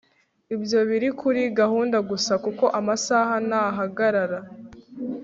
ibyo 0.55 0.79
biri 0.89 1.09
kuri 1.21 1.41
gahunda 1.59 1.97
gusa 2.09 2.33
kuko 2.43 2.65
amasaha 2.79 3.35
ntahagarara 3.47 4.39